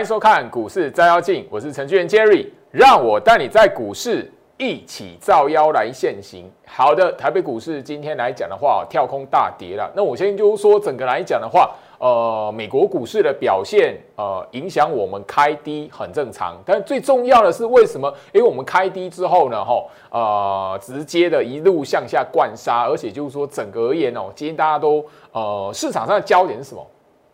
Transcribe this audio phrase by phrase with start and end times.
[0.00, 6.50] 欢迎收看股市照妖镜，我是程序员 Jerry，让我带你在股市一起照妖来现行。
[6.66, 9.92] 好的，台北股市今天来讲的话，跳空大跌了。
[9.94, 16.56] 那我先就是说，整个来讲的话，呃，美国股市的表现，呃，影响我们开低很正常。
[16.64, 18.10] 但最重要的是，为什么？
[18.32, 26.86] 因为我们开低之后呢，哈，呃，直接的一路向下灌杀，而且就是说，整个而言哦，今天大家都，呃，市场上的焦点是什么？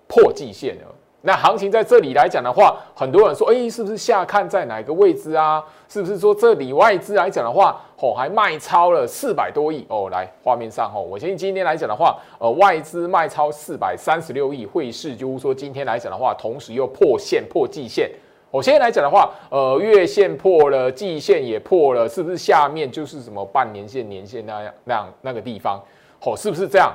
[0.08, 0.82] 破季线了。
[1.26, 5.60] 那行情在这里来讲的话，很多人说，哎，是不是下看在哪个位置啊？
[5.88, 10.08] 是不是说这里外资来讲的话，哦，还卖超了四百多亿哦？
[10.08, 18.08] 来画面上哦，我相信今天来讲的话，呃，外资卖超四百三十六亿，汇市就是说今天来讲的话，同时又破线破季线。
[18.52, 25.82] 我现在来讲的话，呃，月线破了，季线也破了，是不是下面就是什么半年线、年线那样那样那个地方？
[26.22, 26.94] 哦，是不是这样？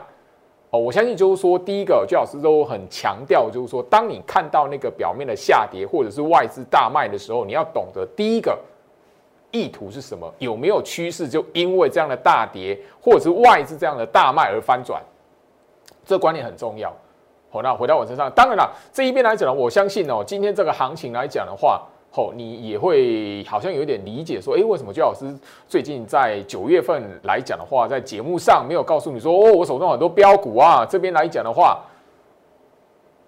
[0.71, 8.57] 哦，我相信就是说，第一个，周老师都很强调，就是说，当你看到那个表面的下跌或者是外资大卖的时候，你要懂得第一个
[9.51, 15.03] 意图是什么，有没有趋势，就因为这样的大跌或者是外资这样的大卖而翻转，
[16.05, 16.89] 这观念很重要。
[17.49, 21.85] 好，那回到我身上，当然了，这一边来讲呢，我相信哦，今天这个行情来讲的话。
[22.11, 25.33] 后你也会好像有点理解，说，哎，为什么焦老师
[25.67, 31.79] 最近在九月份来讲的话，在节目上没有告诉你说，哦，我手中很多标股啊，这边来讲的话，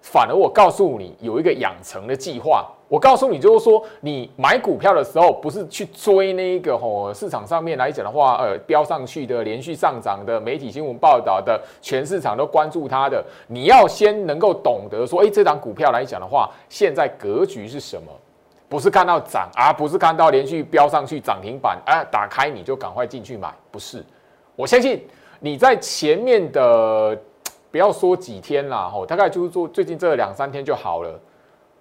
[0.02, 2.70] 反而我告诉你有一个养成的计划。
[2.86, 18.12] 我告诉你就是说，你买股票的时候，不是去追那个吼市场上面来讲的话，呃，飙上去的、连续上涨的、媒体新闻报道的、全市场都关注它的，你要先能够懂得说，哎，这档股票来讲的话，现在格局是什么？
[18.74, 24.04] 不是看到涨啊，不是看到连续飙上去涨停板啊，打开你就赶快进去买，不是。
[24.56, 25.06] 我相信
[25.38, 27.16] 你在前面的
[27.70, 31.20] 不要说几天啦，吼，大概就是说最近这两三天就好了。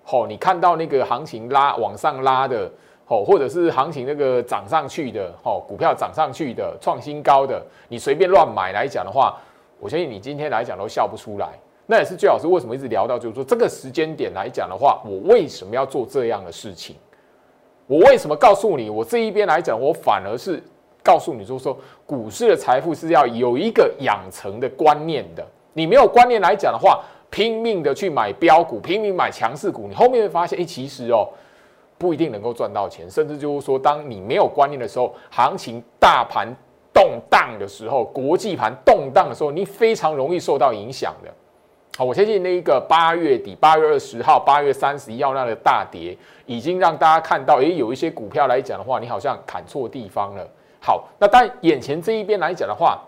[0.04, 2.72] 吼，你看到那个行情拉往上拉的，
[3.08, 9.36] 吼，或者是行情那个涨上去的，吼，股票涨上去的创新高的，你随便乱买来讲的话，
[9.80, 11.50] 我相信你今天来讲都笑不出来。
[11.86, 16.96] 那也是最老师为什么一直聊到，就是说这个时间点来讲的话，我为什么要做这样的事情？
[17.88, 18.90] 我为什么告诉你？
[18.90, 20.64] 我这一边来讲，我反而是
[21.04, 25.46] 告诉你，就是说股市的财富是要有一个养成的观念的。
[25.74, 31.28] 你没有观念来讲的话，拼命的去买标股，拼命买强势股，你后面会发现，哎，其实哦，
[31.98, 33.12] 不一定能够赚到钱。
[33.12, 36.48] 甚至就是说，当你没有观念的时候，行情大盘
[36.94, 41.30] 动荡的时候，国际盘动荡的时候，你非常容易受到影响的。
[41.96, 46.18] 好，我相信那一个八月底、八月二十号、八月三十一号那个大跌，
[46.48, 50.44] 已经让大家看到，诶，有一些股票来讲的话，你好像砍错地方了。
[50.82, 53.00] 好，那但眼前这一边来讲的话，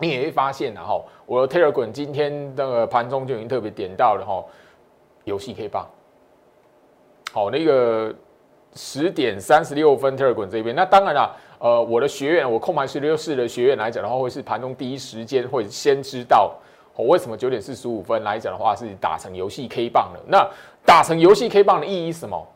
[0.00, 4.44] 你也会发现，然后我的 Telegram 今天那个盘中就已经特别点到了哈，
[5.22, 5.88] 游戏 K 棒。
[7.32, 8.12] 好，那个
[8.74, 16.52] 十点三十六分 Telegram 这边，那当然了，呃，我的学员，我控盘十六式的学员来讲的话，会是盘中第一时间会先知道。
[16.94, 20.20] 我为什么九点四十五分来讲的话是打成游戏 K 棒了？
[20.28, 20.46] 那
[20.84, 22.46] 打成游戏 K 棒的意义是什么？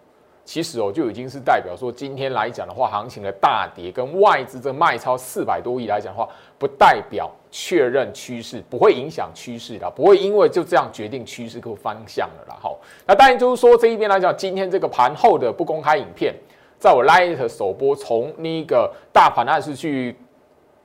[0.45, 12.57] 其实哦，就已经是代表说今天来讲的话，行情的大跌跟外资这卖超四百多亿来讲的话，不代表确认趋势，不会影响趋势的，不会因为就这样决定趋势和方向了啦。
[12.61, 16.33] 好，那当然就是说这一边来讲，今天这个盘后的不公开影片，
[16.79, 20.15] 在我 Light 首播从那个大盘暗示去。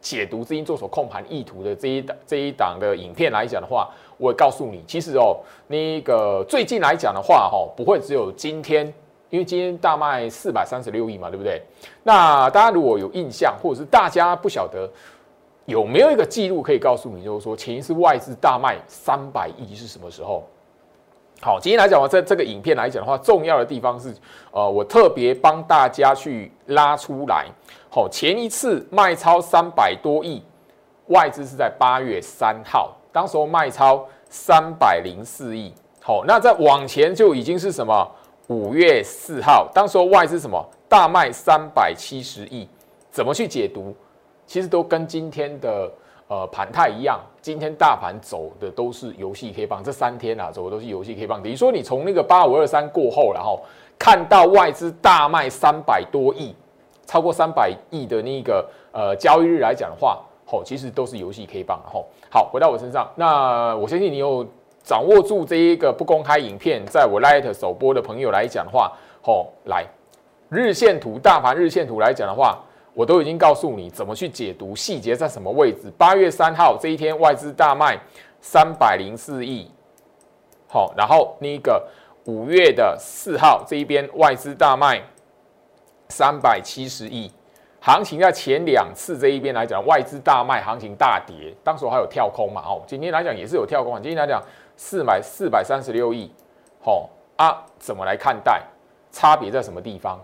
[0.01, 8.85] 解读资金做手控盘意图的这一档这一档的影片来讲的话，我告诉你，其实哦，那个最近来讲的话，哈，不会只有今天，
[9.29, 11.61] 因为今天大卖四百三十六亿嘛，对不对？
[12.03, 14.89] 那大家如果有印象，或者是大家不晓得
[15.65, 20.43] 有没有一个记录可以告诉你，就是说前一次外资大卖三百亿是什么时候？
[21.43, 24.13] 好，今天来讲话，在这个影片来讲的话，重要的地方是，
[24.51, 27.47] 呃，我特别帮大家去拉出来。
[27.89, 30.43] 好，前一次卖超三百多亿，
[31.07, 35.73] 外资是在八月三号，当时候卖超三百零四亿。
[35.99, 38.07] 好，那再往前就已经是什么？
[38.45, 42.69] 五月四号，当时候外资什么大卖三百七十亿？
[43.09, 43.95] 怎么去解读？
[44.45, 45.91] 其实都跟今天的。
[46.31, 51.43] 呃，盘态一样，今天大盘走的都是游戏 K 棒，这三天啊走的都是游戏 K 棒。
[51.43, 53.61] 等于说，你从那个八五二三过后，然后
[53.99, 56.55] 看到外资大卖三百多亿，
[57.05, 61.77] 超过三百亿的那个呃交易日来讲的话，吼，其实都是游戏 K 棒。
[61.83, 64.47] 吼，好，回到我身上，那我相信你有
[64.81, 69.85] 掌握住这一个不公开影片，在我 Light 首播的朋友来讲的话，吼，来
[70.47, 72.57] 日线图，大盘日线图来讲的话。
[72.93, 75.91] 我都已经告诉你怎么去解读细节在什么位置。
[75.97, 77.97] 八月三号这一天，外资大卖
[78.41, 79.71] 三百零四亿，
[80.67, 81.87] 好，然后那个
[82.25, 85.01] 五月的四号这一边外资大卖
[86.09, 87.31] 三百七十亿，
[87.79, 92.61] 行情在前两次这一边来讲，外资大卖，行情大跌，当时还有跳空嘛？
[92.65, 94.43] 哦，今天来讲也是有跳空，今天来讲
[94.75, 96.29] 四百四百三十六亿，
[96.83, 98.61] 好啊，怎么来看待？
[99.13, 100.17] 差别在什么地方？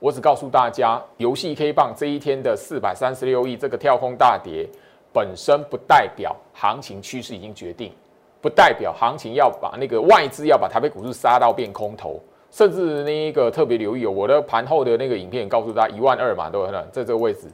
[0.00, 4.66] 我只告诉大家，游戏 K 棒这一天的四百三十六亿这个跳空大跌，
[5.12, 7.92] 本身不代表行情趋势已经决定。
[8.40, 12.18] 不代表行情要把那个外资要把台北股市杀到变空头，
[12.50, 16.80] 甚至那一个特别留意，我的盘后的那个影片告诉大家一万二嘛，对不对？
[16.90, 17.48] 在这个位置，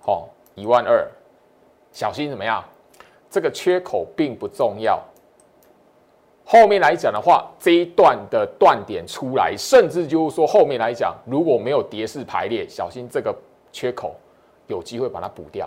[0.00, 1.08] 好，一万二，
[1.92, 2.64] 小心怎么样？
[3.30, 5.00] 这个缺口并不重要。
[6.52, 13.34] 后面来讲的话，这一段的断点出来，甚至就是说后面来讲，如果没有跌势排列，小心这个
[13.72, 14.14] 缺口
[14.66, 15.66] 有机会把它补掉。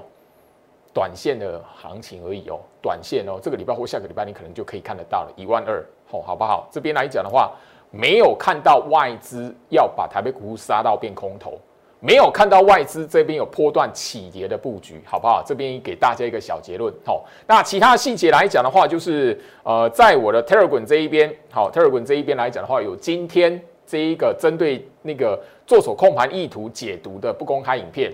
[0.93, 6.67] 短线的行情而已哦，短线哦，这个礼拜或下个礼拜你可能就可以看得到了，一万二，吼，好不好？
[6.69, 7.51] 这边来讲的话，
[7.89, 11.57] 没有看到外资要把台北股市杀到变空头，
[11.99, 15.43] 没有看到外资这边有波段起跌的布局，好不好？
[15.45, 28.11] 这边给大家一个小结论，好，那其他细节来讲的话，就是呃，在我的 Telegram 这一边，好，Telegram 这一边来讲的话，有今天这一个针对那个做手控盘意图解读的不公开影片，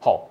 [0.00, 0.26] 好。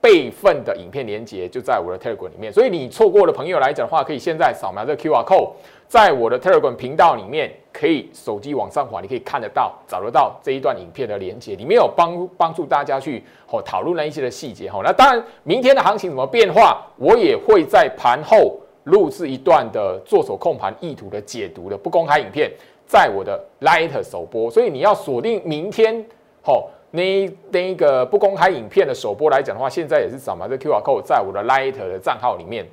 [0.00, 5.50] 备份的影片连接就在我的 Telegram 里面，所以你错过的朋友来讲的话，可以现在扫描这个 QR code，
[5.88, 14.80] 在我的 Telegram 频道里面，可以手机往上滑，你可以看得到、找得到这一段影片的连接，里面有帮帮助大家去哦讨论了一些的细节哈。
[14.84, 22.48] 那当然，明天的行情怎么变化，我也会在盘后录制一段的做手控盘意图的解读的不公开影片，
[22.86, 26.06] 在我的 Light 首播，所以你要锁定明天
[26.44, 26.68] 哦。
[26.90, 32.66] 那那一个不公开影片的首播来讲的话，现在也是扫码这 Q R code 在我的 Light 的账号里面。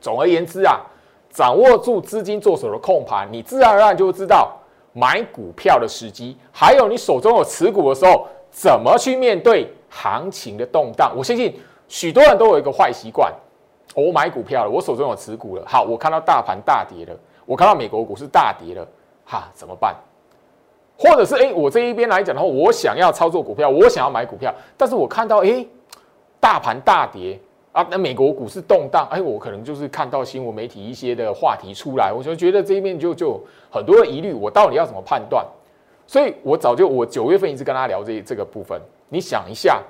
[0.00, 0.80] 总而言之啊，
[1.30, 4.56] 掌握住资金做手的控盘，你自然而然就会知道
[4.92, 11.12] 买股票的时机，还有你手中有持股的时候，怎么去面对行情的动荡。
[11.16, 11.58] 我相信
[11.88, 13.32] 许多人都有一个坏习惯，
[13.94, 18.86] 我买股票了，我手中有持股了，好，我看到大盘大跌了，我看到美国股市大跌了，
[19.24, 19.96] 哈，怎么办？
[20.98, 25.64] 或者是哎，我这一边来讲的话，我想要操作股票，我想要买股票，但是我看到哎，
[26.40, 27.38] 大盘大跌
[27.72, 33.38] 啊，那美国股市动荡，哎，我可能就是看到新闻媒体一些的话题出来，我就觉得这一面就就
[33.70, 35.44] 很多的疑虑，我到底要怎么判断？
[36.06, 38.80] 所以我早就我九月份一直跟他聊这这个部分。
[39.10, 39.82] 你想一下，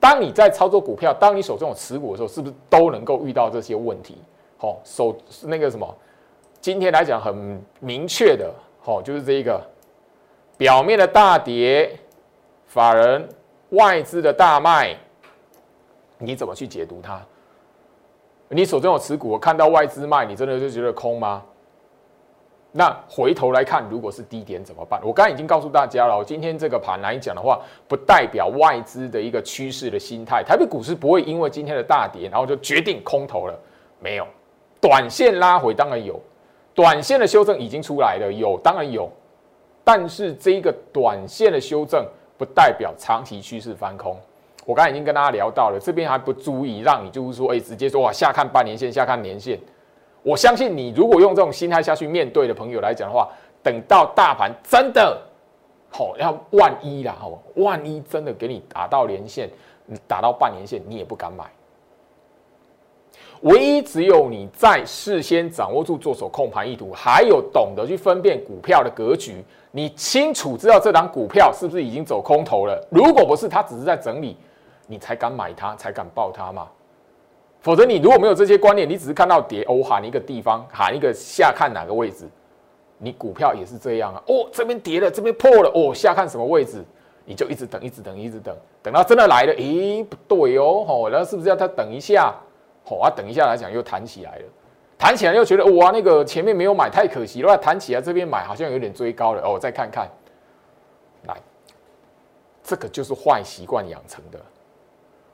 [0.00, 4.16] 当你在操作股票，当你手中有持股的时候，是不是都能够遇到这些问题？
[4.56, 5.94] 好，手那个什么，
[6.60, 9.60] 今天来讲很明确的，好，就是这一个。
[10.58, 11.96] 表面的大跌，
[12.66, 13.26] 法人
[13.70, 14.94] 外资的大卖，
[16.18, 17.22] 你怎么去解读它？
[18.48, 21.44] 你手中有持股，看到外资卖，你真的就觉得空吗？
[22.72, 25.00] 那回头来看，如果是低点怎么办？
[25.04, 30.42] 我刚才已经告诉大家了，今天这个盘来讲的话，不代表外资的一个趋势的心态。
[30.42, 33.56] 台北股市不会因为今天的大跌，然后就决定空头了，
[34.00, 34.26] 没有。
[34.80, 36.20] 短线拉回当然有，
[36.74, 39.08] 短线的修正已经出来了，有当然有。
[39.88, 42.06] 但是这个短线的修正
[42.36, 44.14] 不代表长期趋势翻空。
[44.66, 49.58] 我刚才已经跟大家聊到了，这边还不足以让你就是说，哎，直接说哇，下看半年线，下看年线。
[50.22, 53.30] 我相信你如果用这种心态下去面对的朋友来讲的话，
[53.62, 55.18] 等到大盘真的
[55.88, 59.48] 好要万一啦，好，万一真的给你打到连线，
[60.06, 61.46] 打到半年线，你也不敢买。
[63.40, 69.42] 唯一只有你在事先掌握住做手控盘意图，还有懂得去分辨股票的格局。
[69.78, 72.84] 你清楚知道这档股票是不是已经走空头了？
[72.90, 74.36] 如果不是，它只是在整理，
[74.88, 76.66] 你才敢买它，才敢报它嘛。
[77.60, 82.28] 否则，你如果没有这些观念，你只是看到跌，哦喊一个地方，喊一个下看哪个位置，
[82.98, 84.20] 你股票也是这样啊。
[84.26, 86.84] 哦，这边跌了，这边破了，哦下看什么位置，
[87.24, 92.34] 你就一直等，一直等，一直等，等到真的来了，咦，不对哦，吼，然后是不是要它等一下？
[92.84, 94.44] 吼啊，等一下来讲又弹起来了。
[94.98, 97.56] 弹起来又觉得哇，那个前面没有买太可惜了。
[97.56, 100.10] 弹起来这边买好像有点追高了哦，再看看，
[101.28, 101.36] 来，
[102.64, 104.40] 这个就是坏习惯养成的。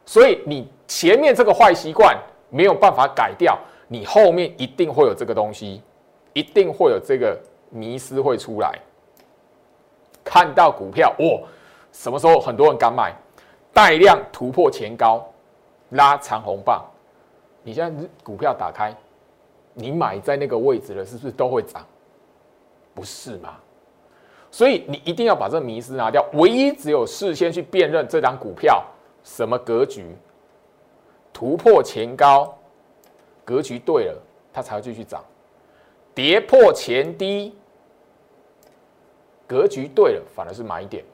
[0.04, 2.14] 所以你前面这个坏习惯
[2.50, 5.83] 没有办法改掉，你后面一定会有这个东西，
[6.35, 7.35] 一定会有这个
[7.71, 8.78] 迷失会出来。
[10.23, 11.40] 看到股票哦，
[11.90, 13.14] 什么时候很多人敢买，
[13.73, 15.26] 带量突破前高，
[15.90, 16.85] 拉长红棒，
[17.62, 18.94] 你现在股票打开。
[19.74, 21.84] 你买在那个位置了，是不是都会涨？
[22.94, 23.56] 不是吗？
[24.50, 26.24] 所以你一定要把这迷失拿掉。
[26.34, 28.84] 唯一只有事先去辨认这张股票
[29.24, 30.06] 什么格局，
[31.32, 32.56] 突破前高，
[33.44, 35.20] 格局对了，它才会继续涨；
[36.14, 37.52] 跌破前低，
[39.44, 41.04] 格局对了，反而是买点。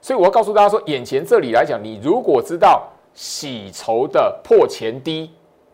[0.00, 5.30] 所以我要告诉大家说，眼前这里来讲，你如果知道洗筹的破前低，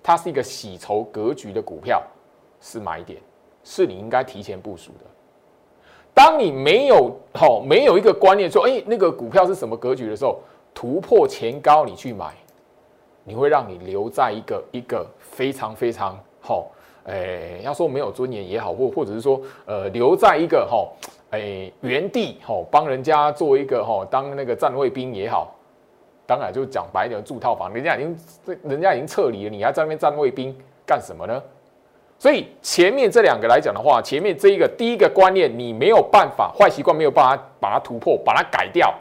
[0.08, 2.02] 它是一个洗筹格局的股票，
[2.62, 3.20] 是买点，
[3.62, 5.04] 是你应该提前部署的。
[6.14, 10.40] 当你没有好没有一个观念说，哎，那个股票是什么格局的时候，
[10.72, 12.32] 突破前高你去买，
[13.22, 16.68] 你会让你留在一个一个非常非常好，
[17.04, 20.88] 哎，要说没有尊严也好，或或者是说，呃，留在一个哈。
[21.32, 25.54] 哎，原地吼帮人家做一个吼当那个站卫兵也好，
[26.28, 28.18] 当然就讲白点住套房，人家已经
[28.62, 30.54] 人家已经撤离了，你还在那边站卫兵
[30.84, 31.42] 干什么呢？
[32.18, 38.94] 所以前面这两个来讲的话，前面这一个第一个观念你没有办法，坏习惯没有办法把它突破，把它改掉，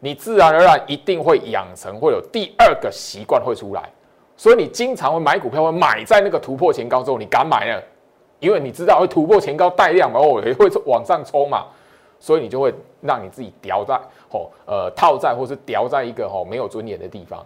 [0.00, 3.82] 你自然而然一定会养成会有第二个习惯会出来，
[4.36, 7.82] 所以你经常会买股票会买在那个突破前高之后，你敢买呢？
[8.38, 11.64] 因为你知道会突破前高带量嘛，哦，也会往上冲嘛，
[12.18, 17.44] 所以你就会让你自己掉在吼呃套在或是掉在一个吼没有尊严的地方。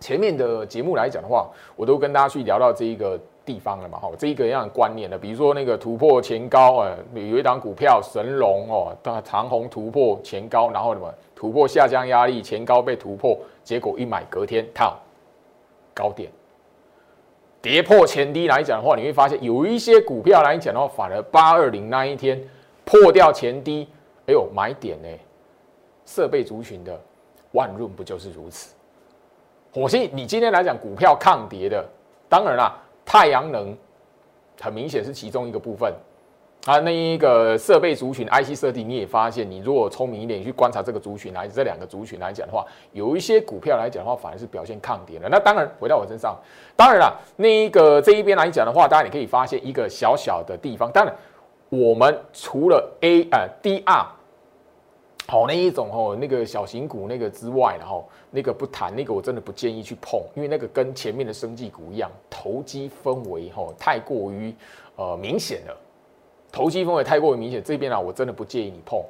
[0.00, 14.98] 前面的节目来讲的话，我都跟大家去聊到这一个地方了嘛，吼这一个样的观念的，比如说那个突破前高，呃，有一档股票神龙哦，它长虹突破前高，然后什么突破下降压力，前高被突破，结果一买隔天套
[15.94, 16.28] 高点。
[17.60, 22.42] 跌破前低来讲的话，你会发现有一些股票来讲的话，反而八二零那一天
[22.92, 23.88] 破掉前低，
[24.26, 25.08] 哎呦买点呢？
[26.04, 27.00] 设备族群的
[27.52, 28.74] 万润不就是如此？
[29.72, 31.82] 火星，你今天来讲股票抗跌的，
[32.28, 33.74] 当然啦，太阳能
[34.60, 35.90] 很明显是其中一个部分。
[36.66, 45.28] 啊，那一个设备族群 IC 设计，你也发现，你如果聪明一点，去观察这个族群来这两个族群来讲的话，有一些股票来讲的话，反而是表现抗跌的。
[45.30, 46.38] 那当然，回到我身上，
[46.76, 50.88] 当然了，那一个这一边来讲的话，当然你可以发现一个小小的地方。
[50.92, 51.12] 当然，
[51.74, 54.06] 我们除了 A 呃 DR
[55.26, 64.54] 好那一种哦，那个小型股那个之外，然后那个不谈，那个我真的不建议去碰，因为那个跟前面的生技股一样，投机氛围吼太过于
[64.96, 65.74] 呃明显了。
[66.50, 69.02] 投机氛围太过于明显，这边啊，我真的不建议你碰，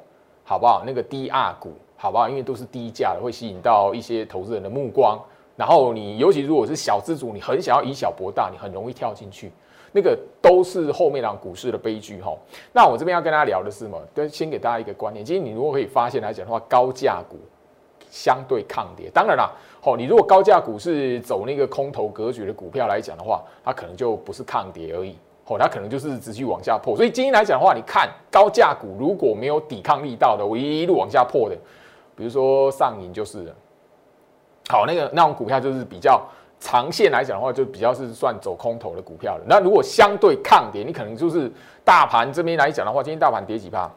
[0.45, 0.83] 好不好？
[0.85, 2.29] 那个 DR 股，好不好？
[2.29, 5.19] 因为都是低价的，会吸引到一些投资人的目光。
[5.57, 9.51] 然后你尤其如果是小资主，你很想要以小博大，你很容易跳进去，
[9.93, 12.35] 那个都是后面两股市的悲剧哈。
[12.73, 13.97] 那我这边要跟大家聊的是什么？
[14.13, 17.37] 跟先给大家一个观念，其实你如果可以发现来讲的话，高价股
[18.11, 19.09] 相对抗跌。
[19.13, 19.49] 当然啦，
[19.81, 25.15] 好，你如果高价股是走那个空头格局的股票来讲的话，它可能就不是抗跌而已。
[25.45, 31.55] 哦，它可能就是持续往下破，所以今天来讲的话，你看高价股如果没有抵抗力道的，我一路往下破的，
[32.15, 33.53] 比如说上影就是，
[34.69, 36.25] 好那个那种股票就是比较
[36.63, 39.43] 长线来讲的话，就比较是算走空头的股票了。
[39.45, 41.51] 那如果相对抗跌，你可能就是
[41.83, 43.91] 大盘这边来讲的话，今天大盘跌几趴？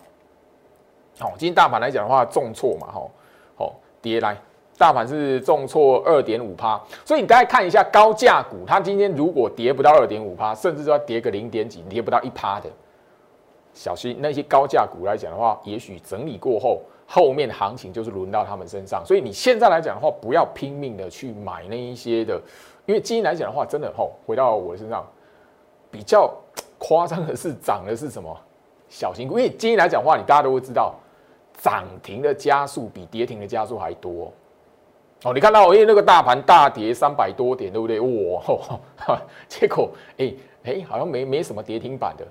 [1.20, 3.08] 好，今天大盘来讲的话重挫嘛，哈，
[3.56, 4.36] 好跌来。
[4.76, 12.68] 大盘是重挫二点五趴，所以你大概看一下高价股，它今天如果跌不到二点五趴，甚至说跌个零点几，跌不到一趴的，
[13.72, 19.02] 小心那些高价股来讲的话，也许整理过后，后面行情就是轮到他们身上。
[19.06, 22.40] 所以你现在来讲的话，不要拼命的去买那一些的，
[22.84, 25.06] 因为今天来讲的话，真的吼，回到我身上，
[25.90, 26.32] 比较
[26.78, 28.36] 夸张的是涨的是什么
[28.88, 30.94] 小型股，因为今天来讲的话，你大家都会知道，
[31.58, 34.32] 涨停的加速比跌停的加速还多。
[35.24, 37.98] 哦，你看到因为那个大盘大跌三百多点，对不对？
[37.98, 40.34] 哇，结果哎
[40.64, 42.26] 哎，好像没没什么跌停板的，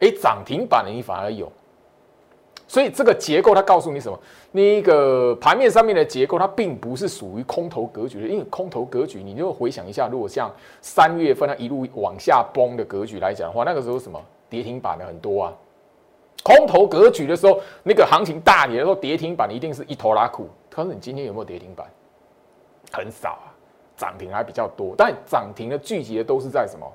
[0.00, 1.50] 哎，涨停板的你反而有。
[2.70, 4.16] 所以这个结构它告诉你什么？
[4.52, 10.48] 那个盘面上面的结构它并不是属于空头格局的，因为空头格局，你就回想一下，如果像
[10.80, 15.52] 三月份它一路往下崩的格局来讲的话，那个时候什么跌停板的很多啊。
[16.44, 20.48] 空头格局的时候，那个行情大跌的时候，跌停板一定是一头拉苦。
[20.70, 21.84] 可是你今天有没有跌停板？
[22.92, 23.50] 很少啊，
[23.96, 26.86] 涨停还比较多，但涨停的聚集的都是在什么？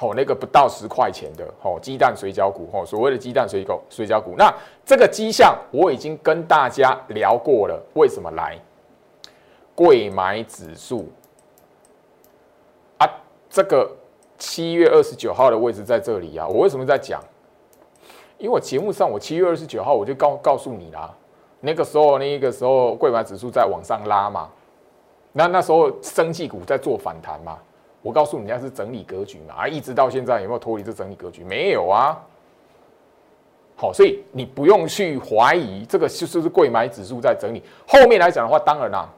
[0.00, 4.34] 哦，那个不到十块钱的哦，鸡蛋水饺股哦，所谓的鸡蛋水饺水饺股。
[4.38, 4.52] 那
[4.84, 8.56] 这个迹象我已经跟大家聊过了，为什么来？
[9.74, 11.08] 贵买指数
[12.98, 13.08] 啊，
[13.48, 13.88] 这个
[14.38, 16.46] 七月二十九号的位置在这里啊。
[16.48, 17.22] 我为什么在讲？
[18.38, 21.12] 因为我节目上我七月二十九号我就告告诉你啦，
[21.60, 24.48] 那个时候那个时候贵买指数在往上拉嘛。
[25.32, 27.58] 那那时候生技股在做反弹嘛？
[28.00, 29.54] 我告诉你，那是整理格局嘛？
[29.58, 31.42] 啊，一直到现在有没有脱离这整理格局？
[31.44, 32.16] 没有啊。
[33.76, 37.62] 好，所以你不用去怀疑这个是不是贵买指数在整理。
[37.86, 39.08] 后面来讲的话，当然啦。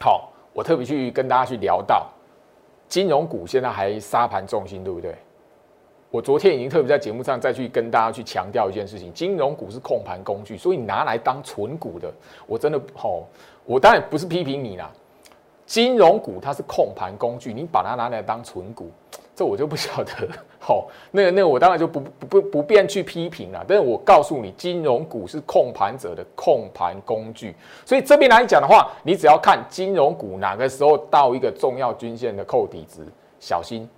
[0.00, 2.06] 好，我特别去跟大家去聊到
[2.88, 5.14] 金融股现在还沙盘重心，对不对？
[6.10, 12.12] 我昨天已经特别在节目上再去跟大家去强调一件事情：金融股是控盘工具，所以拿来当存股的，
[12.48, 13.22] 我真的好，
[13.64, 14.90] 我当然不是批评你啦。
[15.70, 18.90] 金融股它是控盘工具，你把它拿来当存股，
[19.36, 20.12] 这我就不晓得。
[20.58, 23.64] 好，那个那个我当然就不不不不便去批评了。
[23.68, 27.54] 但是我告诉你，金融股是控盘者的控盘工具，
[27.86, 33.06] 所以这边来讲的话，你只要看金融股哪个时候到一个重要均线的扣底值，
[33.38, 33.88] 小心。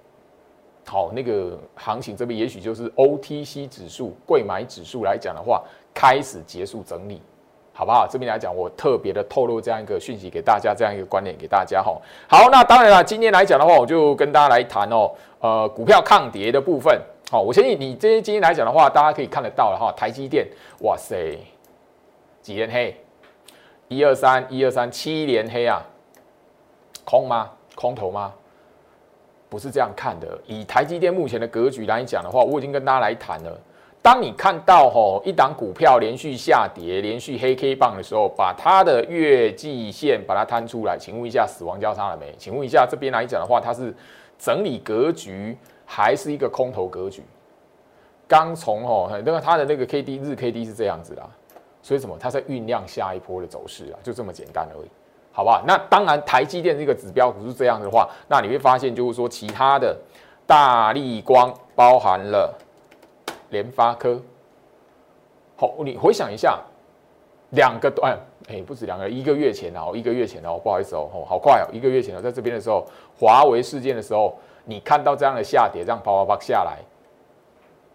[0.84, 5.64] 好，那个行情这边也许就是 OTC 指数、贵买指数来讲的话，
[5.94, 7.22] 开始结束整理。
[7.74, 8.06] 好不好？
[8.06, 11.96] 这边来讲，我特别的透露这样一个讯息给大家，这样一个观点给大家哈。
[12.28, 15.10] 好，那当然了，今天来讲的话，我就跟大家来谈哦，
[15.40, 17.00] 呃，股票抗跌的部分。
[17.30, 19.90] 好，我相信你这些今天来讲的话，大家可以看得到了哈。
[19.96, 20.46] 台积电，
[20.80, 21.38] 哇塞，
[22.42, 22.94] 几连黑，
[23.88, 25.82] 一二三，一二三，七连黑啊，
[27.04, 27.50] 空吗？
[27.74, 28.34] 空头吗？
[29.48, 30.38] 不是这样看的。
[30.46, 33.58] 以台积电目前的格局来讲的话，我已经跟大家来谈了。
[34.02, 42.34] 当你看到吼一档股票连续下跌、连续黑 K 棒的时候，把它的月季线把它摊出来，请问一下死亡交叉了没？
[42.36, 43.94] 请问一下这边来讲的话，它是
[44.36, 45.56] 整理格局
[45.86, 47.22] 还是一个空头格局？
[48.26, 51.22] 刚从吼那个它的那个 K D 日 K D 是这样子啦，
[51.80, 52.16] 所以什么？
[52.18, 54.88] 它在酝酿下一波的走势啊，就这么简单而已，
[55.30, 55.62] 好不好？
[55.64, 59.96] 那当然台积电这个指标不是这样的话，那你会发现就是说其他的
[60.44, 62.52] 大力光包含了。
[63.52, 64.20] 联发科，
[65.56, 66.58] 好，你回想一下，
[67.50, 68.18] 两个段，
[68.48, 72.84] 哎，不止两个，一个月前哦，一个月前哦，不好意思哦，好快哦，一个月前哦，在这边的时候，
[73.16, 76.78] 华为事件的时候，你看到这样的下跌，这样啪啪啪下来，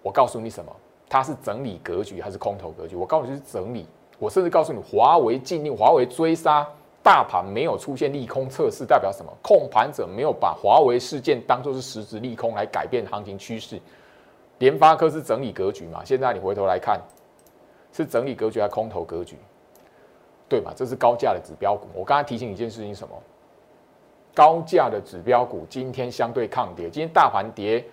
[0.02, 0.72] 我告诉你什么？
[1.10, 2.96] 它是整理格局还是空头格局？
[2.96, 3.86] 我告诉你是整理。
[4.20, 6.68] 我甚至告诉你，华为禁令，华为追杀
[7.04, 9.32] 大盘没有出现利空测试，代表什么？
[9.42, 13.80] 控盘者没有把华为事件当做是实质利空来改变行情趋势。
[14.60, 16.04] 联发科是整理格局嘛？
[16.04, 17.00] 现在你回头来看，
[17.92, 19.38] 是整理格局还是空头格局？
[20.50, 20.72] 对嘛？
[20.76, 21.88] 这是高价的指标股。
[21.94, 23.14] 我刚才提醒一件事情，什么？
[24.34, 27.84] 高价的指标股今天相对抗跌，今天大盘跌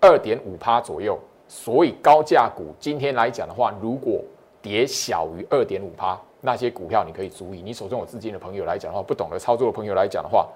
[0.00, 4.22] 二点五趴左右，所以高价股今天来讲的话，如果
[4.62, 7.60] 跌小于二点五趴，那些股票你可以注意。
[7.60, 10.48] 你手中有资金的朋友来讲的话，不懂得操作的朋友来讲的话，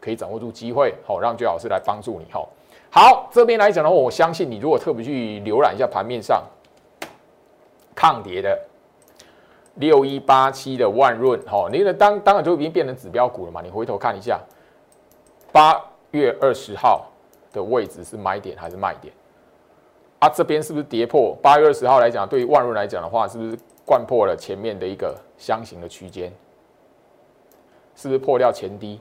[0.00, 2.48] 可以掌握住机会，好让最老师来帮助你，好。
[2.94, 6.44] 好，这边来讲的话，我相信你如果特别去浏览一下盘面上
[7.94, 8.66] 抗跌的
[9.76, 13.62] 六一八七的万润，哈，那个当当然就已经变成指标股了嘛。
[13.62, 14.38] 你回头看一下，
[15.50, 17.06] 八月二十号
[17.50, 19.10] 的位置是买点还是卖点？
[20.18, 21.34] 啊，这边是不是跌破？
[21.40, 26.30] 八月二十号来讲，对于万润来讲的话，是不是贯破了前面的一个箱型的区间？
[27.96, 29.00] 是不是破掉前低？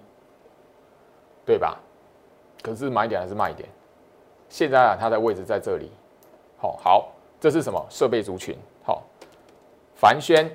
[1.45, 1.77] 对吧？
[2.61, 3.67] 可是买点还是卖点？
[4.51, 5.89] 现在啊，它的位置在这里。
[6.57, 7.09] 好，好，
[7.39, 8.53] 这是什么设备族群？
[8.83, 9.01] 好，
[9.95, 10.51] 凡轩，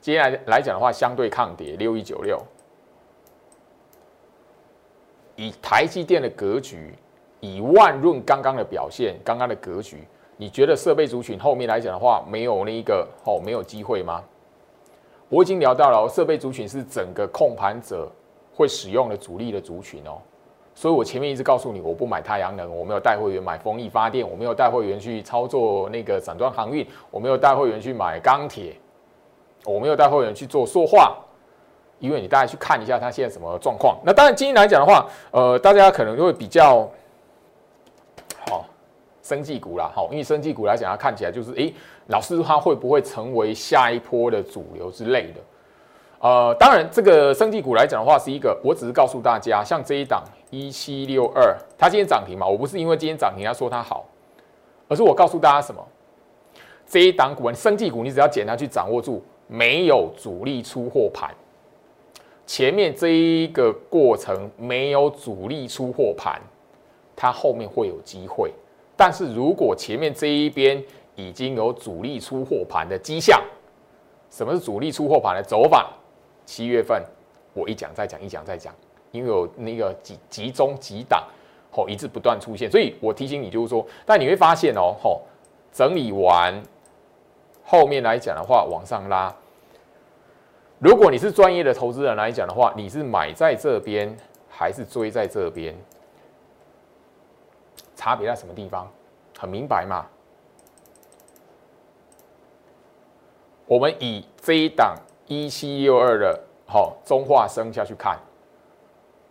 [0.00, 2.42] 接下来来讲的话，相对抗跌六一九六。
[5.36, 6.94] 以台积电的格局，
[7.40, 14.24] 以万润刚刚的表现，刚刚的格局，你觉得设备族群后面来讲的话，没有那一个哦，没有机会吗？
[15.28, 18.10] 我已经聊到了，设备族群是整个控盘者
[18.54, 20.18] 会使用的主力的族群哦。
[20.76, 28.76] 所以我前面一直告诉你，我不买太阳能，我没有带会员买风力发电，我没有带会员去操作那个散装航运，我没有带会员去买钢铁，
[29.64, 31.16] 我没有带会员去做塑化，
[31.98, 33.96] 因为你大家去看一下它现在什么状况。
[34.04, 36.86] 那当然，今天来讲的话，呃，大家可能会比较
[38.46, 38.66] 好，
[39.22, 41.72] 生技股啦，好，因为生技股来讲，它看起来就是，诶，
[42.08, 45.40] 老师它会不会成为下一波的主流之类的？
[46.20, 50.22] 呃，当然，这个生技股来讲的话，是一个，我只是告诉大家，像这一档。
[50.50, 52.46] 一七六二，它今天涨停嘛？
[52.46, 54.06] 我不是因为今天涨停要说它好，
[54.86, 55.84] 而是我告诉大家什么？
[56.86, 61.34] 这一档股，生技股，你只要简单去掌握住，没有主力出货盘，
[62.46, 66.40] 前面这一个过程没有主力出货盘，
[67.16, 68.52] 它后面会有机会。
[68.96, 70.80] 但是如果前面这一边
[71.16, 73.42] 已经有主力出货盘的迹象，
[74.30, 75.92] 什么是主力出货盘的走法？
[76.46, 77.04] 七月份
[77.52, 78.74] 我一讲再讲，一讲再讲。
[79.12, 81.22] 因为有那个集集中几档，
[81.70, 85.22] 吼一直不断出现，所以我提醒你就是说，但你会发现哦，吼
[85.72, 86.62] 整理完
[87.64, 89.34] 后面来讲的话，往上拉。
[90.78, 94.14] 如果你是专业的投资人来讲的话，你是买在这边
[94.48, 95.74] 还是追在这边？
[97.94, 98.90] 差别在什么地方？
[99.38, 100.06] 很明白嘛？
[103.66, 104.94] 我们以这一档
[105.26, 108.18] 一七六二的吼中化生下去看。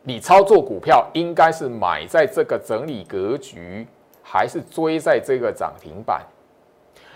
[0.03, 3.87] 你操作股票应该是买在这个整理格局
[4.21, 6.21] 还是追在这个涨停板？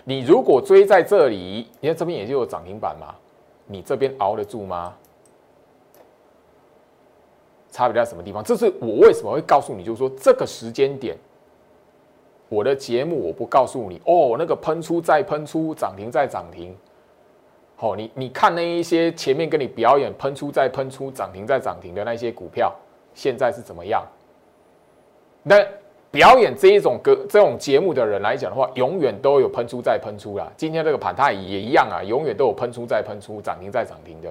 [0.04, 3.14] 你如果追在这里，你看这边也就有涨停板嘛，
[3.66, 4.94] 你这边熬得住吗？
[7.70, 8.42] 差别在什么地方？
[8.42, 11.16] 这是我为什么会告诉你，就是说这个时间点，
[12.48, 16.76] 我的节目我不告诉你哦，那个喷出再喷出，涨停再涨停。
[17.80, 22.70] 好，你你看那一些前面跟你表演喷出再喷出，涨停再涨停的那些股票，
[23.14, 24.06] 现在是怎么样？
[25.42, 25.56] 那
[26.10, 30.52] 表演这一种歌这种节目的人来讲的话，永远都有喷出再喷出啦。
[30.58, 34.30] 今天这个盘它也一样啊，永远都有喷出再喷出，涨停再涨停的。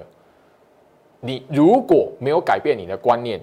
[1.18, 3.40] 你如果没有改变你的观念，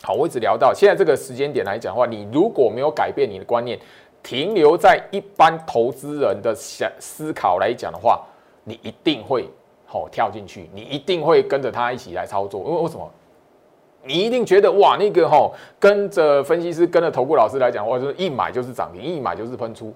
[0.00, 3.76] 好，我一直聊到现在这个时间点来讲的话，你如果没有改变你的观念，
[4.22, 8.24] 停留在一般投资人的想思考来讲的话，
[8.70, 9.50] 你一定会
[9.84, 13.10] 好跳进去，你一定会跟着他一起来操作，因为为什么？
[14.04, 19.92] 你一定觉得哇，那个哈跟着分析师、跟着投顾老师来讲，话，就是一买就是涨停，一买就是喷出，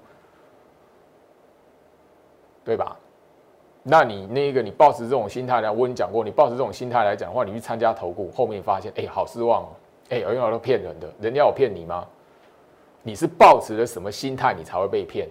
[2.64, 2.96] 对吧？
[3.84, 9.68] 那你那个，你抱持这种心态来，我跟你讲过，你抱持这种心态来讲的话，你去参加投顾，后面发现，哎，好失望哦，
[10.08, 12.06] 哎，有人都骗人的，人家有骗你吗？
[13.02, 15.28] 你是抱持了什么心态，你才会被骗？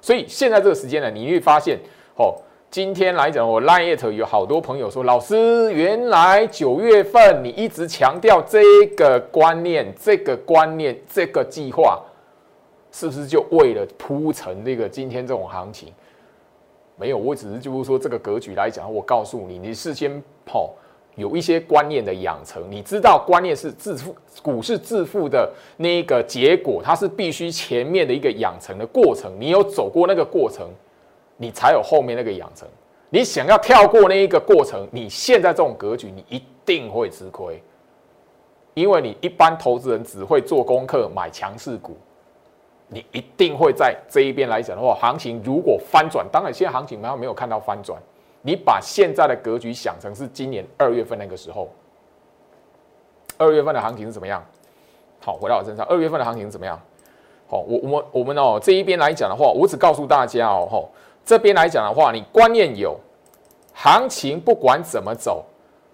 [0.00, 1.78] 所以现在这个时间呢，你会发现，
[2.20, 2.36] 哦，
[2.70, 11.98] 今天来讲，我 Line 有好多朋友说，老师，原来九月份你一直强调这个观念，这个观念，这个计划，
[12.92, 15.90] 是不是就为了铺成那个今天这种行情？
[16.96, 20.74] 没有，我只是就是说这个格局来讲，我告诉你，你事先跑
[21.14, 30.68] 有一些观念的养成，你知道观念是致富，股市致富的那个结果，它是必须前面的一个养成的过程，你有走过那个过程，
[31.40, 32.68] 你才有后面那个养成。
[33.08, 37.62] 你想要跳过那一个过程，你现在这种格局，你一定会吃亏，
[38.74, 41.96] 因为你一般投资人只会做功课，买强势股。
[42.88, 47.98] 你一定会在这一边来讲的话，行情如果翻转，当然现在行情没有没有看到翻转。
[48.42, 51.68] 你把现在的格局想成是今年二月份那个时候，
[53.38, 54.44] 二月份的行情是怎么样？
[55.20, 56.80] 好，回到我身上，二月份的行情是怎么样？
[57.48, 60.90] 好，我我们我们哦这一边来讲的话，我只告诉大家哦，吼
[61.30, 62.98] 这边来讲的话，你观念有，
[63.72, 65.44] 行情不管怎么走，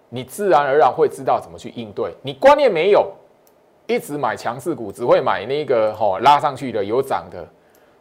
[0.08, 2.14] 你自然而然会知道怎么去应对。
[2.22, 3.12] 你观念没有。
[3.86, 7.46] 一直买强势股，只会买那个吼拉上去的有涨的，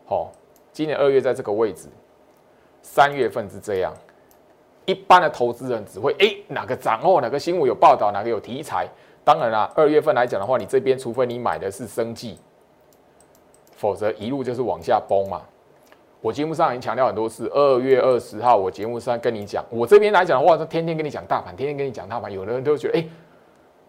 [0.07, 0.31] 吼。
[0.71, 1.89] 今年二月在这个位置，
[2.81, 3.93] 三月份是这样。
[4.85, 8.87] 一般的投资人只会哎哪个涨哦，哪个新闻有报道，哪个有题材。
[9.25, 12.39] 当然啦，二月份来讲的话，你这边除非你买的是生计，
[13.75, 15.41] 否则一路就是往下崩嘛。
[16.25, 22.33] 我节目上已经强调很多次，二月二十号我节目上跟你讲，我这边来讲的话，是天天跟你讲大盘，天天跟你讲大盘。
[22.33, 23.05] 有的人都觉得哎。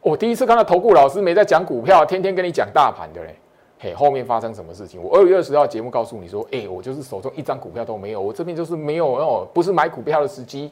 [0.03, 3.35] 我第一次看到投顾老师没在讲股票，天天跟你讲大盘的嘞。
[3.79, 5.03] 嘿，后面发生什么事情？
[5.03, 10.71] 我二月二十号节目告诉你说，哎，我就是手中一张股票都没有，我这边就是没有哦，不是买股票的时机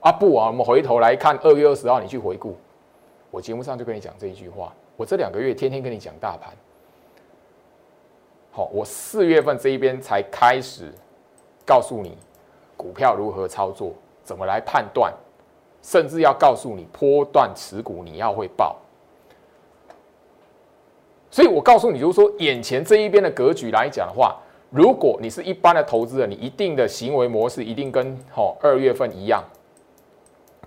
[0.00, 0.12] 啊。
[0.12, 2.54] 不啊，我们回头来看二月二十号，你去回顾，
[3.30, 4.70] 我节目上就跟你讲这一句话。
[4.94, 6.52] 我这两个月天天跟你讲大盘。
[8.58, 10.92] 好，我四月份这一边才开始
[11.64, 12.18] 告诉你
[12.76, 13.92] 股票如何操作，
[14.24, 15.14] 怎么来判断。
[15.80, 18.76] 甚至要告诉你，波段持股你要会报，
[21.30, 24.36] 所以我告诉你，就是说，眼前这一边的格局来讲的话，
[24.70, 29.40] 如果你是一般的投资人，你一定的行为模式一定跟哦二月份一样。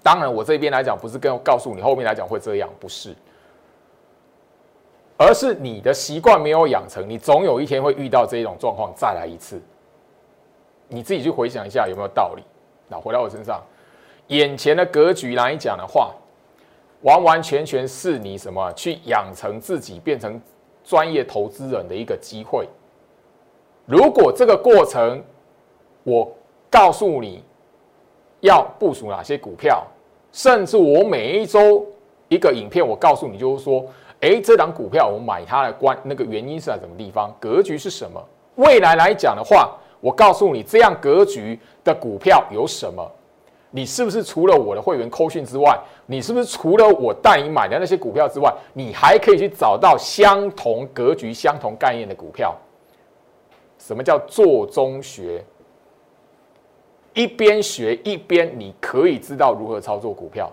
[0.01, 3.13] 当然，我这边来讲不是跟告诉你后面来讲会这样，不是，
[5.21, 9.61] 而是你的习惯没有养成，你总有一天会遇到这种状况再来一次。
[10.87, 12.41] 你自己去回想一下有没有道理？
[12.87, 13.61] 那回到我身上。
[14.29, 16.11] 眼前的格局来讲的话，
[17.01, 20.41] 完完全全是你什么去养成自己变成
[20.83, 22.67] 专业投资人的一个机会。
[23.85, 25.23] 如果这个过程，
[26.01, 26.27] 我
[26.67, 27.43] 告诉你
[28.39, 29.85] 要部署哪些股票，
[30.31, 31.85] 甚至我每一周
[32.27, 33.85] 一个影片，我告诉你就是说，
[34.21, 38.23] 哎，这档股票我买它的关那个原因是在什么地方，格局是什么？
[38.55, 43.11] 未来来讲的话，我告诉你这样格局的股票有什么？
[43.71, 52.53] 你是不是除了我的会员扣讯之外，你是不是除了我带你买的那些股票之外，你还可以去找到相同格局、相同概念的股票？
[53.79, 55.43] 什么叫做中学？
[57.13, 60.51] 一边学一边你可以知道如何操作股票。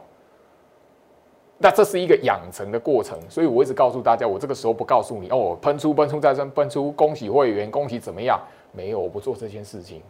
[1.61, 8.41] 那这是一个养成的过程，所以我一直告诉大家，我这个时候不告诉你哦，喷出、喷出再喷、喷出，恭喜会员，恭喜怎么样？
[8.71, 10.01] 没有，我不做这件事情。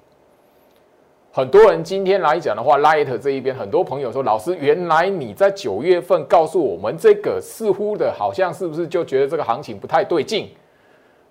[1.33, 10.51] 很多人今天来讲的话，Light 这一边很多朋友说，老师，原来你在九月份告诉我们这个，似乎的好像是不是就觉得这个行情不太对劲？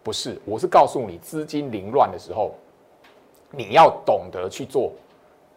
[0.01, 2.56] 不是，我是告诉你，资金凌乱的时候，
[3.51, 4.91] 你要懂得去做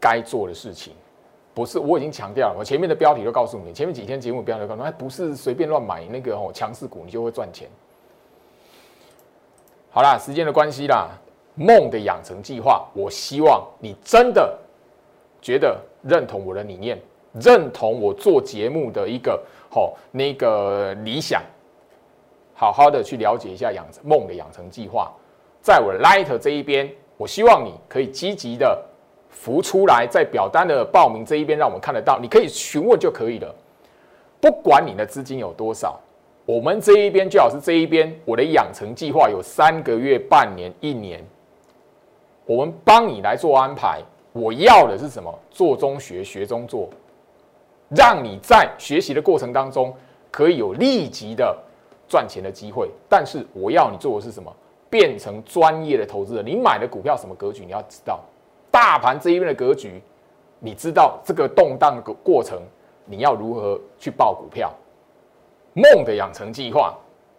[0.01, 0.92] 该做的事情。
[1.52, 7.68] 不是，我已经强调了，我前面的标题都告诉你，前面几天节目标题都告诉你，不是随便乱买那个哦强势股，你就会赚钱。
[9.90, 11.08] 好啦，时间的关系啦，
[11.56, 14.56] 梦的养成计划，我希望你真的
[15.42, 16.96] 觉得认同我的理念，
[17.34, 21.42] 认同我做节目的一个好那个理想。
[22.54, 25.10] 好好的去了解一下养梦的养成计划，
[25.62, 28.78] 在我 Light 这一边，我希望你可以积极的
[29.31, 33.55] 浮出来，在表单的报名这一边，让我们看得到，你可以询问就可以了。
[34.40, 35.99] 不管你的资金有多少，
[36.45, 41.25] 我们这一边最好是这一边，我的养成计划有三个月、半年、一年，
[42.47, 44.01] 我们帮你来做安排。
[44.33, 45.33] 我要的是什么？
[45.51, 46.88] 做中学，学中做，
[47.88, 49.95] 让你在学习的过程当中
[50.31, 51.57] 可以有立即的。
[52.09, 54.53] 赚钱的机会，但是我要你做的是什么？
[54.90, 56.45] 变成专业的投资人。
[56.45, 57.64] 你买的股票什么格局？
[57.64, 58.19] 你要知道，
[58.70, 60.00] 大盘这一边的格局，
[60.59, 62.61] 你知道这个动荡的过程，
[63.04, 64.72] 你要如何去报股票？
[65.74, 66.94] 梦的养成计划，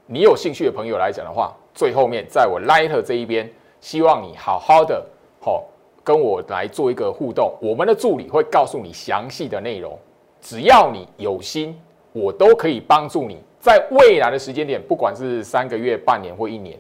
[0.06, 5.06] 你有兴趣的朋友来讲的话，最后面在我 Light 这一边，希望你好好的
[5.40, 5.64] 好
[6.04, 7.54] 跟我来做一个互动。
[7.62, 9.98] 我们的助理会告诉你详细的内容，
[10.40, 11.80] 只要你有心，
[12.14, 13.38] 我都可以帮助你。
[13.60, 16.80] 在未来的时间点，不管是三个月、半年或一年，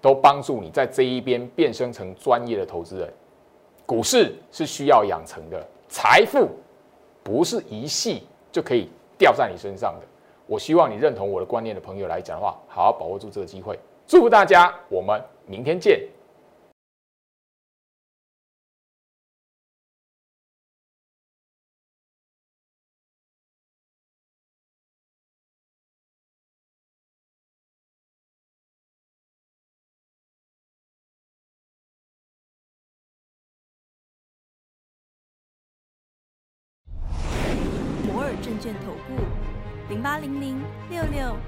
[0.00, 3.12] 都帮助你在这一边变身成专业的投资人。
[3.86, 6.50] 股市是需要养成的，财富
[7.22, 10.06] 不是一系就可以掉在你身上的。
[10.46, 13.78] 我希望你认同我的观念的朋友来讲的话，好好把握住这个机会。
[14.06, 16.00] 祝福大家，我们明天见。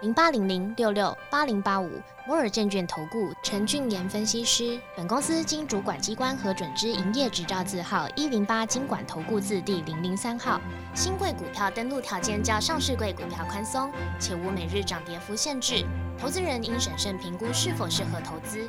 [0.00, 1.90] 零八零零六六八零八五
[2.24, 10.60] 摩尔证券投顾陈俊言分析师，本公司经主管机关核准之营业执照字号一零八经管投顾字第零零三号。
[10.94, 15.84] 新贵股票登录条件较上市贵股票宽松，且无每日涨跌幅限制，
[16.16, 18.68] 投资人应审慎评估是否适合投资。